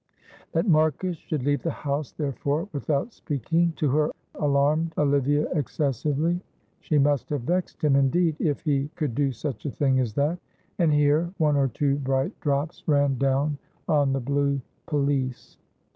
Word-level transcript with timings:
That 0.53 0.67
Marcus 0.67 1.15
should 1.15 1.43
leave 1.43 1.61
the 1.61 1.69
house 1.69 2.11
therefore 2.11 2.67
without 2.73 3.13
speaking 3.13 3.73
to 3.73 3.91
her 3.91 4.09
alarmed 4.33 4.95
Olivia 4.97 5.43
excessively. 5.53 6.39
She 6.79 6.97
must 6.97 7.29
have 7.29 7.41
vexed 7.43 7.83
him, 7.83 7.95
indeed, 7.95 8.35
if 8.39 8.61
he 8.61 8.89
could 8.95 9.13
do 9.13 9.31
such 9.31 9.63
a 9.67 9.71
thing 9.71 9.99
as 9.99 10.15
that, 10.15 10.39
and 10.79 10.91
here 10.91 11.31
one 11.37 11.55
or 11.55 11.67
two 11.67 11.97
bright 11.97 12.31
drops 12.39 12.87
ran 12.87 13.19
down 13.19 13.59
on 13.87 14.11
the 14.11 14.19
blue 14.19 14.59
pelisse. 14.87 15.57